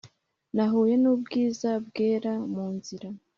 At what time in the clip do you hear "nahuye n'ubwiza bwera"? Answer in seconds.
0.55-2.31